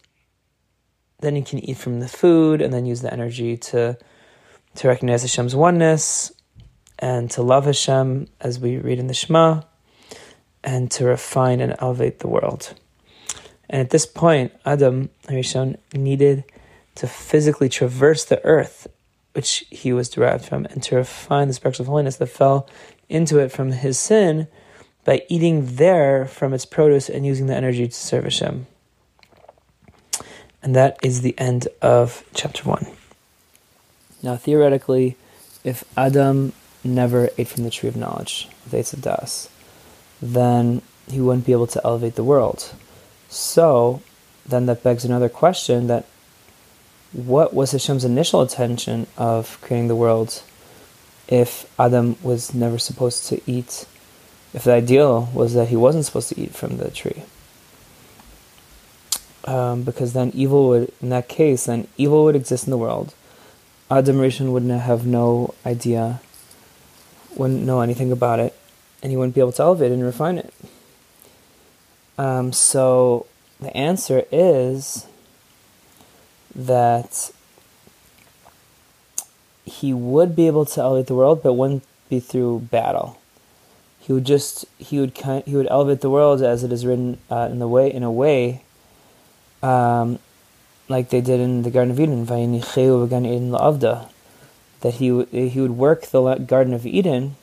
[1.20, 3.98] then he can eat from the food and then use the energy to
[4.74, 6.30] to recognize Hashem's oneness
[6.98, 9.62] and to love Hashem as we read in the Shema
[10.62, 12.74] and to refine and elevate the world.
[13.70, 16.44] And at this point, Adam Harishon needed
[16.96, 18.86] to physically traverse the earth,
[19.32, 22.68] which he was derived from, and to refine the sparks of holiness that fell
[23.08, 24.48] into it from his sin
[25.04, 28.66] by eating there from its produce and using the energy to serve Hashem.
[30.62, 32.86] And that is the end of chapter 1.
[34.22, 35.16] Now, theoretically,
[35.62, 36.52] if Adam
[36.82, 39.48] never ate from the tree of knowledge, of Eitz Das,
[40.20, 42.74] then he wouldn't be able to elevate the world.
[43.28, 44.00] So,
[44.46, 46.06] then that begs another question that
[47.12, 50.42] what was Hashem's initial intention of creating the world
[51.28, 53.86] if Adam was never supposed to eat,
[54.54, 57.22] if the ideal was that he wasn't supposed to eat from the tree?
[59.44, 63.14] Um, because then evil would, in that case, then evil would exist in the world.
[63.90, 66.20] Adam Rishon would have no idea,
[67.36, 68.54] wouldn't know anything about it,
[69.02, 70.52] and he wouldn't be able to elevate it and refine it.
[72.18, 73.26] Um, so
[73.60, 75.06] the answer is
[76.54, 77.30] that
[79.64, 83.20] he would be able to elevate the world, but wouldn't be through battle.
[84.00, 87.48] He would just he would he would elevate the world as it is written uh,
[87.50, 88.62] in the way in a way,
[89.62, 90.18] um,
[90.88, 92.24] like they did in the Garden of Eden,
[94.80, 97.36] that he he would work the Garden of Eden,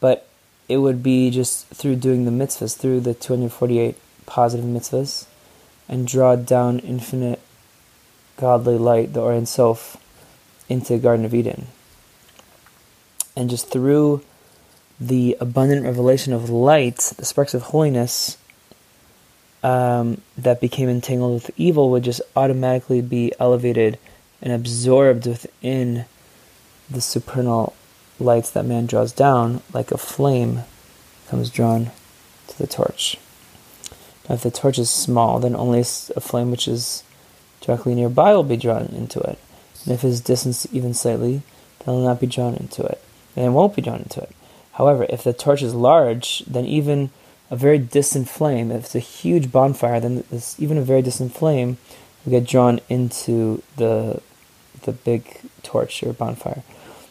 [0.00, 0.29] but
[0.70, 4.64] it would be just through doing the mitzvahs, through the two hundred forty eight positive
[4.64, 5.26] mitzvahs,
[5.88, 7.40] and draw down infinite
[8.36, 9.96] godly light, the Or Sof,
[10.68, 11.66] into the Garden of Eden.
[13.36, 14.22] And just through
[15.00, 18.38] the abundant revelation of light, the sparks of holiness
[19.64, 23.98] um, that became entangled with evil would just automatically be elevated
[24.40, 26.04] and absorbed within
[26.88, 27.74] the supernal
[28.20, 30.60] lights that man draws down, like a flame
[31.28, 31.90] comes drawn
[32.48, 33.16] to the torch.
[34.28, 37.02] Now, if the torch is small, then only a flame which is
[37.60, 39.38] directly nearby will be drawn into it.
[39.84, 41.42] And if it's distanced even slightly,
[41.80, 43.02] then it will not be drawn into it.
[43.34, 44.30] And it won't be drawn into it.
[44.72, 47.10] However, if the torch is large, then even
[47.50, 51.34] a very distant flame, if it's a huge bonfire, then this, even a very distant
[51.34, 51.78] flame
[52.24, 54.22] will get drawn into the
[54.82, 56.62] the big torch or bonfire.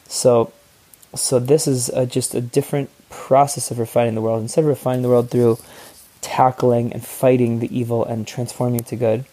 [0.08, 0.52] So,
[1.15, 4.41] so this is a, just a different process of refining the world.
[4.41, 5.58] Instead of refining the world through
[6.22, 9.26] tackling and fighting the evil and transforming it to good,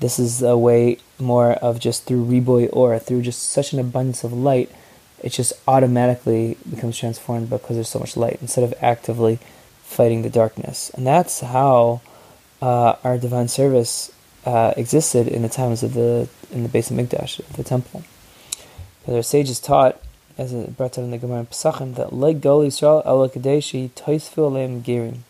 [0.00, 4.24] this is a way more of just through riboy or through just such an abundance
[4.24, 4.70] of light,
[5.22, 9.38] it just automatically becomes transformed because there's so much light instead of actively
[9.84, 10.90] fighting the darkness.
[10.94, 12.00] And that's how
[12.60, 14.10] uh, our divine service
[14.44, 18.02] uh, existed in the times of the in the Beis HaMikdash, the temple.
[19.06, 20.00] But our sages taught,
[20.42, 25.20] as it brought in the Gemara Pesachim, that El Kadeshi Toisfil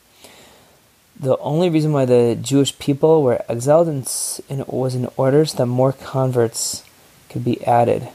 [1.20, 4.04] the only reason why the Jewish people were exiled in,
[4.48, 6.84] in, was in order so that more converts
[7.28, 8.08] could be added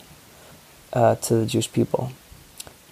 [0.92, 2.12] uh, to the Jewish people.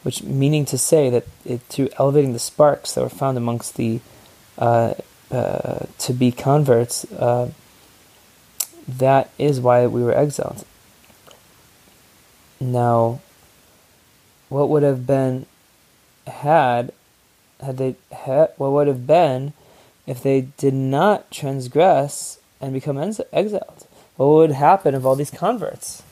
[0.03, 3.99] Which meaning to say that it, through elevating the sparks that were found amongst the
[4.57, 4.93] uh,
[5.31, 7.51] uh, to be converts, uh,
[8.87, 10.63] that is why we were exiled.
[12.61, 13.19] Now,
[14.49, 15.45] what would have been
[16.27, 16.91] had
[17.62, 19.53] had they had what would have been
[20.05, 23.88] if they did not transgress and become exiled?
[24.17, 26.03] What would happen of all these converts?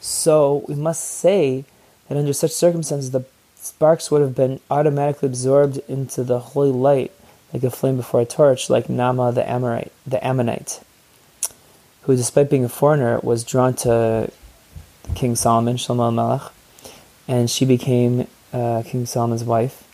[0.00, 1.64] So we must say
[2.08, 3.24] that under such circumstances, the
[3.56, 7.12] sparks would have been automatically absorbed into the holy light,
[7.52, 10.80] like a flame before a torch, like Nama the Amorite, the Ammonite,
[12.02, 14.30] who, despite being a foreigner, was drawn to
[15.14, 16.52] King Solomon, Shlomo Melech,
[17.26, 19.84] and she became uh, King Solomon's wife,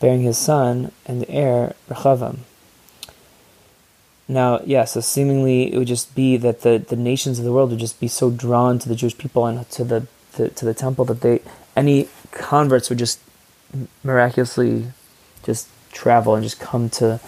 [0.00, 2.38] bearing his son and heir Rechavam.
[4.26, 7.70] Now, yeah, so seemingly it would just be that the, the nations of the world
[7.70, 10.74] would just be so drawn to the Jewish people and to the, the to the
[10.74, 11.40] temple that they
[11.74, 13.20] any converts would just
[14.04, 14.92] miraculously
[15.42, 17.20] just travel and just come to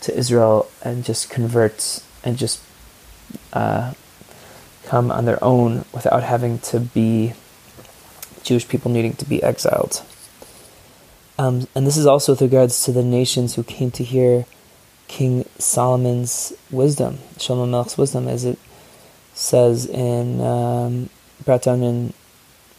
[0.00, 2.62] to Israel and just convert and just
[3.52, 3.92] uh,
[4.84, 7.34] come on their own without having to be
[8.46, 10.02] Jewish people needing to be exiled.
[11.38, 14.46] Um, and this is also with regards to the nations who came to hear
[15.08, 18.58] King Solomon's wisdom, Shlomo Melech's wisdom, as it
[19.34, 21.10] says in um,
[21.46, 22.14] in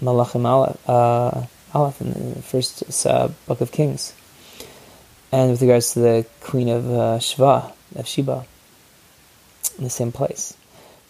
[0.01, 4.13] Malachim Aleph, uh, Aleph in the first uh, book of Kings,
[5.31, 7.19] and with regards to the queen of uh,
[7.95, 8.45] of Sheba,
[9.77, 10.56] in the same place.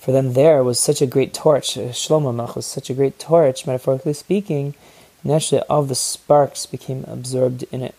[0.07, 1.77] For then there was such a great torch.
[1.77, 4.73] Uh, Shlomo Melech was such a great torch, metaphorically speaking.
[5.21, 7.93] Naturally, all the sparks became absorbed in it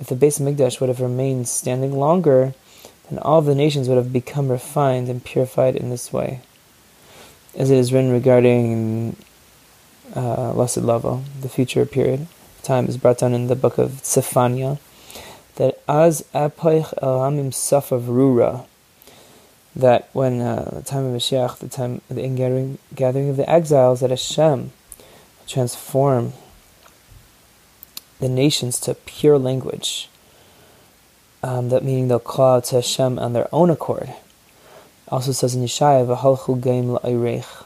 [0.00, 2.54] if the Beis HaMikdash would have remained standing longer,
[3.10, 6.40] then all the nations would have become refined and purified in this way.
[7.56, 9.16] As it is written regarding
[10.14, 14.76] uh, Lava, the future period, of time is brought down in the book of Zephaniah,
[15.56, 18.66] that as apoich elamim of rura,
[19.76, 23.48] that when uh, the time of Mashiach, the time of the ingathering gathering of the
[23.48, 24.72] exiles, that Hashem
[25.46, 26.32] transform
[28.20, 30.08] the nations to pure language.
[31.42, 34.12] Um, that meaning they'll call out to Hashem on their own accord.
[35.06, 37.64] Also says in Yeshaya, "V'halchu gaim la'irech,"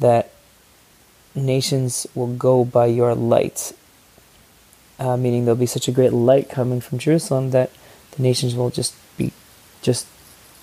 [0.00, 0.30] that
[1.34, 3.72] nations will go by your light,
[4.98, 7.70] uh, meaning there'll be such a great light coming from Jerusalem that
[8.12, 9.32] the nations will just be
[9.80, 10.06] just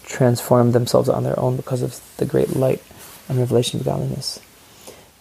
[0.09, 2.81] transform themselves on their own because of the great light
[3.29, 4.39] and revelation of godliness.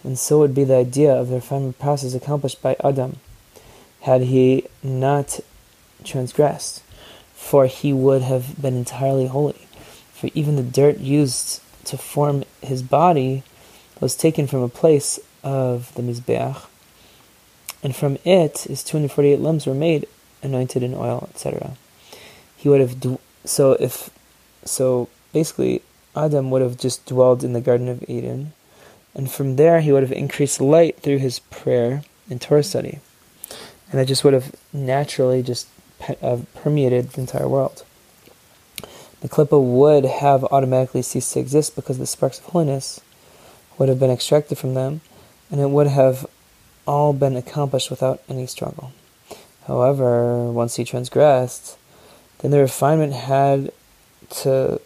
[0.03, 3.17] And so would be the idea of the refinement process accomplished by Adam
[4.01, 5.39] had he not
[6.03, 6.81] transgressed,
[7.33, 9.67] for he would have been entirely holy.
[10.13, 13.43] For even the dirt used to form his body
[13.99, 16.65] was taken from a place of the Mizbeach,
[17.83, 20.07] and from it his 248 limbs were made,
[20.41, 21.75] anointed in oil, etc.
[22.55, 24.09] He would have, so if,
[24.65, 25.81] so basically,
[26.15, 28.53] Adam would have just dwelled in the Garden of Eden,
[29.13, 32.99] and from there he would have increased light through his prayer and Torah study.
[33.91, 35.67] And that just would have naturally just
[36.21, 37.83] uh, permeated the entire world.
[39.21, 43.01] The klippa would have automatically ceased to exist because the sparks of holiness
[43.77, 45.01] would have been extracted from them,
[45.51, 46.25] and it would have
[46.87, 48.93] all been accomplished without any struggle.
[49.67, 51.77] However, once he transgressed,
[52.39, 53.71] then the refinement had
[54.29, 54.81] to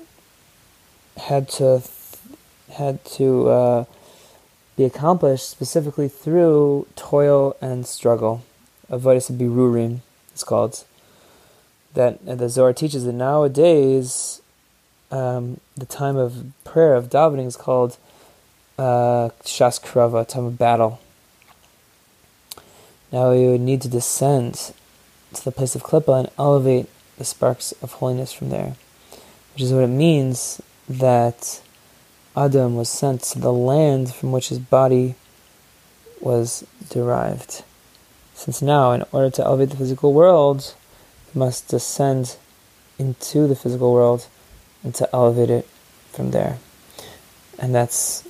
[1.18, 1.82] had to
[2.72, 3.86] had to uh,
[4.76, 8.44] be accomplished specifically through toil and struggle.
[8.90, 10.00] Avodas birurim
[10.36, 10.84] is called.
[11.94, 14.42] That the Zohar teaches that nowadays
[15.12, 17.98] um, the time of prayer of davening is called
[18.80, 21.00] uh, shas krava, time of battle.
[23.12, 24.74] Now we would need to descend
[25.34, 26.88] to the place of klippa and elevate
[27.18, 28.76] the sparks of holiness from there,
[29.54, 31.62] which is what it means that
[32.36, 35.16] Adam was sent to the land from which his body
[36.20, 37.64] was derived.
[38.34, 40.74] Since now, in order to elevate the physical world,
[41.32, 42.38] he must descend
[42.98, 44.28] into the physical world
[44.84, 45.68] and to elevate it
[46.12, 46.58] from there.
[47.60, 48.28] And that's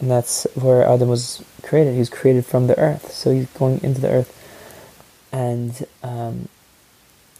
[0.00, 1.92] and that's where Adam was created.
[1.92, 4.40] He was created from the earth, so he's going into the earth
[5.32, 6.48] and um,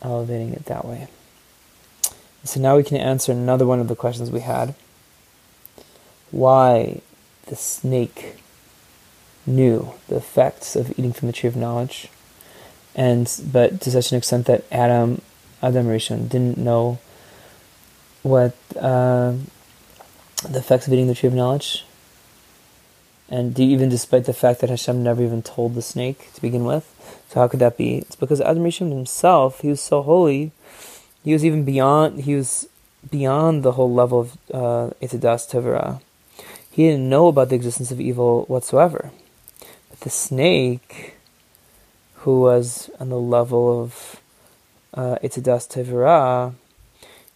[0.02, 1.08] elevating it that way.
[2.44, 4.74] So now we can answer another one of the questions we had
[6.30, 7.00] why
[7.46, 8.36] the snake
[9.46, 12.08] knew the effects of eating from the tree of knowledge,
[12.94, 15.20] and but to such an extent that Adam,
[15.62, 16.98] Adam Rishon didn't know
[18.22, 19.34] what uh,
[20.48, 21.84] the effects of eating the tree of knowledge,
[23.28, 26.90] and even despite the fact that Hashem never even told the snake to begin with.
[27.28, 27.98] So how could that be?
[27.98, 30.52] It's because Adam Rishon himself, he was so holy,
[31.24, 32.68] he was even beyond, he was
[33.10, 36.00] beyond the whole level of uh, Itidas Tevera
[36.74, 39.12] he didn't know about the existence of evil whatsoever.
[39.90, 41.14] But the snake,
[42.14, 44.20] who was on the level of
[44.92, 46.54] uh, Itzadas Tevera,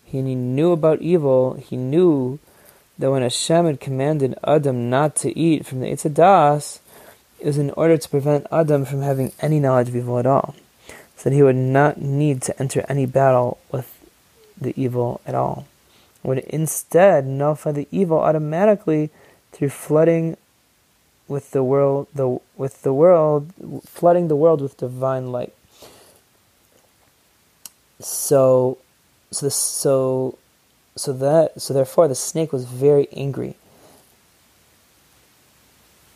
[0.05, 1.55] he knew about evil.
[1.55, 2.41] He knew
[2.99, 6.81] that when Hashem had commanded Adam not to eat from the Itzadas,
[7.39, 10.57] it was in order to prevent Adam from having any knowledge of evil at all,
[11.19, 13.99] so that he would not need to enter any battle with
[14.57, 15.67] the evil at all.
[16.23, 19.11] Would instead nullify the evil automatically
[19.51, 20.37] through flooding
[21.27, 23.53] with the world the with the world
[23.85, 25.53] flooding the world with divine light.
[27.99, 28.79] So
[29.33, 30.39] so the, so
[30.95, 33.57] so that so therefore the snake was very angry.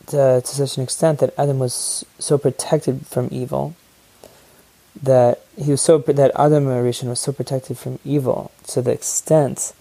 [0.07, 3.77] To, to such an extent that Adam was so protected from evil
[5.01, 9.73] that he was so that Adam Rishon was so protected from evil to the extent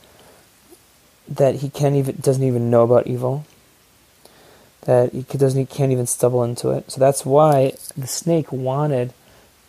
[1.27, 3.45] that he can't even doesn't even know about evil
[4.81, 6.91] that he doesn't he can't even stumble into it.
[6.91, 9.13] So that's why the snake wanted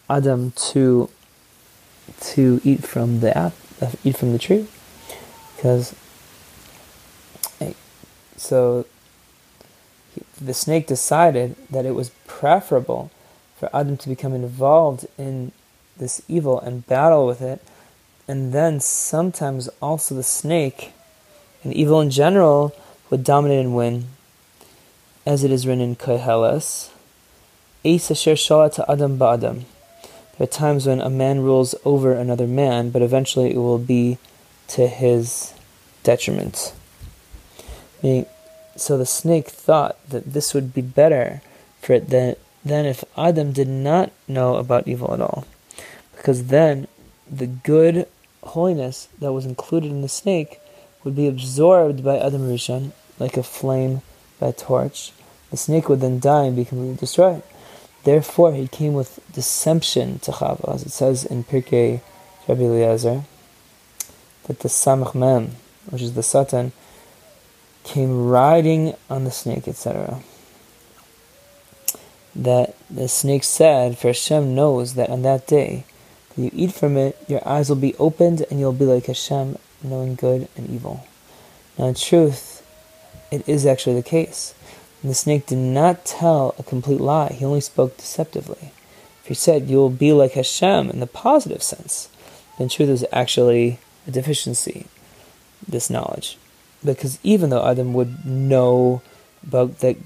[0.08, 1.10] Adam to
[2.20, 3.52] to eat from the
[4.04, 4.66] eat from the tree,
[5.56, 5.94] because
[8.36, 8.86] so
[10.14, 13.10] he, the snake decided that it was preferable
[13.62, 15.52] for Adam to become involved in
[15.96, 17.62] this evil and battle with it,
[18.26, 20.90] and then sometimes also the snake
[21.62, 22.74] and evil in general
[23.08, 24.06] would dominate and win
[25.24, 26.90] as it is written in Koheles,
[27.84, 29.62] Eis asher to Adam ba'adam.
[30.36, 34.18] There are times when a man rules over another man, but eventually it will be
[34.74, 35.54] to his
[36.02, 36.74] detriment.
[38.74, 41.42] So the snake thought that this would be better
[41.80, 42.34] for it than,
[42.64, 45.44] than if Adam did not know about evil at all.
[46.16, 46.86] Because then
[47.30, 48.06] the good
[48.42, 50.60] holiness that was included in the snake
[51.04, 54.02] would be absorbed by Adam Rishon like a flame
[54.38, 55.12] by a torch,
[55.50, 57.42] the snake would then die and be completely destroyed.
[58.04, 62.00] Therefore, he came with deception to Chava, as it says in Pirkei
[62.48, 63.22] Rabbi Eliezer,
[64.44, 65.52] that the Samach Mem,
[65.90, 66.72] which is the Satan,
[67.84, 70.20] came riding on the snake, etc.
[72.34, 75.84] That the snake said, For Hashem knows that on that day
[76.30, 79.58] that you eat from it, your eyes will be opened and you'll be like Hashem,
[79.82, 81.06] knowing good and evil.
[81.78, 82.66] Now, in truth,
[83.30, 84.54] it is actually the case.
[85.02, 88.72] And the snake did not tell a complete lie, he only spoke deceptively.
[89.22, 92.08] If he said, You will be like Hashem in the positive sense,
[92.58, 94.86] then truth is actually a deficiency,
[95.66, 96.38] this knowledge.
[96.84, 99.02] Because even though Adam would know
[99.46, 99.96] about that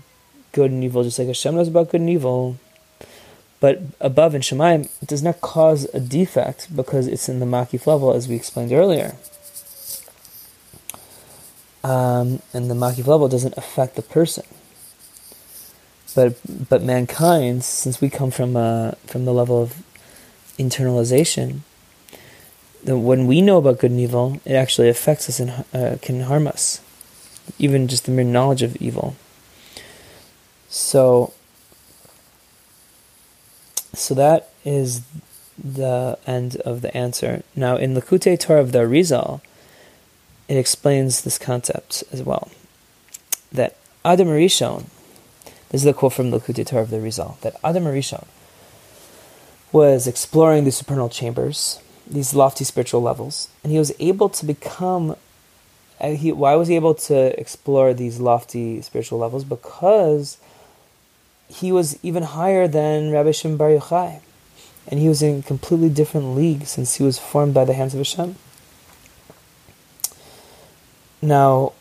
[0.56, 2.56] good and evil, just like Hashem knows about good and evil,
[3.60, 7.86] but above in Shemaim, it does not cause a defect because it's in the Makif
[7.86, 9.16] level, as we explained earlier.
[11.84, 14.44] Um, and the Makif level doesn't affect the person.
[16.14, 16.36] But
[16.70, 19.82] but mankind, since we come from uh, from the level of
[20.58, 21.60] internalization,
[22.84, 26.22] that when we know about good and evil, it actually affects us and uh, can
[26.22, 26.80] harm us,
[27.58, 29.14] even just the mere knowledge of evil.
[30.76, 31.32] So,
[33.94, 35.00] so that is
[35.56, 37.42] the end of the answer.
[37.56, 39.40] Now, in Likutei Torah of the Arizal,
[40.48, 42.50] it explains this concept as well.
[43.50, 44.84] That Adam Rishon,
[45.70, 48.26] this is the quote from the Likutei Torah of the Arizal, that Adam Rishon
[49.72, 55.16] was exploring the supernal chambers these lofty spiritual levels, and he was able to become.
[55.98, 59.42] Uh, he, why was he able to explore these lofty spiritual levels?
[59.42, 60.36] Because
[61.48, 64.20] he was even higher than Rabbi Shimon Bar Yochai,
[64.88, 67.94] and he was in a completely different league since he was formed by the hands
[67.94, 68.36] of Hashem.
[71.22, 71.72] Now,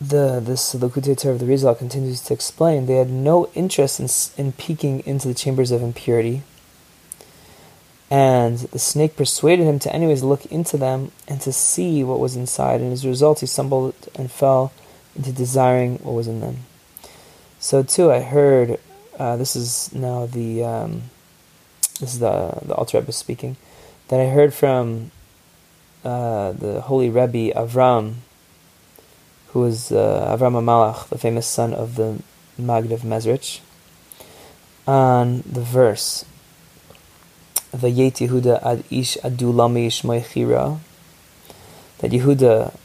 [0.00, 4.08] the this Likutei Torah of the Arizal continues to explain they had no interest in
[4.44, 6.42] in peeking into the chambers of impurity
[8.14, 12.36] and the snake persuaded him to, anyways, look into them and to see what was
[12.36, 12.80] inside.
[12.80, 14.72] And as a result, he stumbled and fell
[15.16, 16.58] into desiring what was in them.
[17.58, 18.78] So, too, I heard
[19.18, 21.02] uh, this is now the um,
[22.00, 23.56] this is the the Alter Rebbe speaking.
[24.08, 25.10] That I heard from
[26.04, 28.14] uh, the holy Rebbe Avram,
[29.48, 32.22] who was uh, Avram HaMalach, the famous son of the
[32.58, 33.60] Maggid of Mezrich,
[34.86, 36.24] on the verse
[37.74, 40.78] Vayet Yehuda ad ish adulami ishmai
[41.98, 42.76] that Yehuda,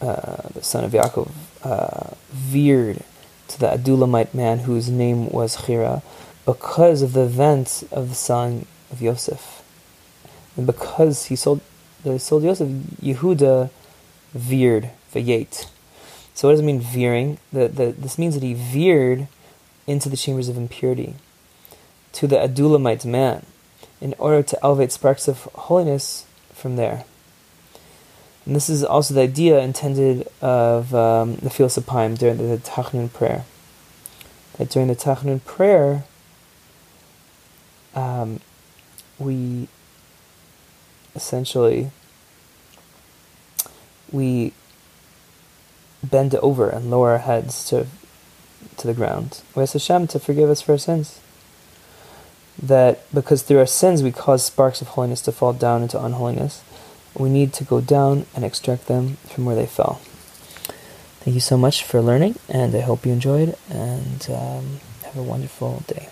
[0.00, 1.30] uh, the son of Yaakov,
[1.62, 3.02] uh, veered
[3.48, 6.02] to the Adulamite man whose name was Chira
[6.44, 9.62] because of the event of the son of Yosef.
[10.56, 11.60] And because he sold,
[12.02, 12.68] the sold Yosef,
[13.02, 13.70] Yehuda
[14.32, 15.66] veered, Vayet.
[16.34, 17.38] So what does it mean veering?
[17.52, 19.28] The, the, this means that he veered
[19.86, 21.14] into the chambers of impurity
[22.12, 23.46] to the Adulamite man
[24.00, 27.04] in order to elevate sparks of holiness from there.
[28.46, 32.58] And this is also the idea intended of um, the Filas Apayim during the, the
[32.58, 33.44] Tachnun prayer.
[34.58, 36.04] That during the Tachnun prayer,
[37.94, 38.40] um,
[39.18, 39.68] we
[41.14, 41.90] essentially
[44.10, 44.52] we
[46.02, 47.86] bend over and lower our heads to
[48.76, 49.42] to the ground.
[49.54, 51.20] We ask Hashem to forgive us for our sins
[52.60, 56.62] that because through our sins we cause sparks of holiness to fall down into unholiness,
[57.14, 60.00] we need to go down and extract them from where they fell.
[61.20, 65.22] Thank you so much for learning, and I hope you enjoyed, and um, have a
[65.22, 66.08] wonderful day.